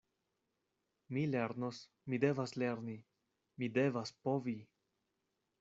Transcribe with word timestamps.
Mi 1.17 1.25
lernos, 1.35 1.83
mi 2.09 2.21
devas 2.25 2.55
lerni, 2.63 2.97
mi 3.59 3.71
devas 3.79 4.17
povi! 4.29 4.61